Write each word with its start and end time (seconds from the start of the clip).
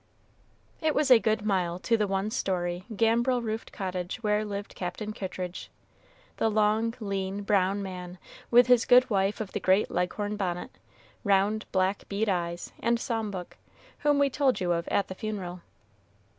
It 0.81 0.95
was 0.95 1.11
a 1.11 1.19
good 1.19 1.45
mile 1.45 1.77
to 1.77 1.95
the 1.95 2.07
one 2.07 2.31
story, 2.31 2.85
gambrel 2.95 3.39
roofed 3.43 3.71
cottage 3.71 4.17
where 4.23 4.43
lived 4.43 4.73
Captain 4.73 5.13
Kittridge, 5.13 5.69
the 6.37 6.49
long, 6.49 6.95
lean, 6.99 7.43
brown 7.43 7.83
man, 7.83 8.17
with 8.49 8.65
his 8.65 8.85
good 8.85 9.07
wife 9.11 9.39
of 9.39 9.51
the 9.51 9.59
great 9.59 9.91
Leghorn 9.91 10.37
bonnet, 10.37 10.71
round, 11.23 11.71
black 11.71 12.09
bead 12.09 12.29
eyes, 12.29 12.71
and 12.79 12.99
psalm 12.99 13.29
book, 13.29 13.57
whom 13.99 14.17
we 14.17 14.27
told 14.31 14.59
you 14.59 14.71
of 14.71 14.87
at 14.87 15.07
the 15.07 15.13
funeral. 15.13 15.61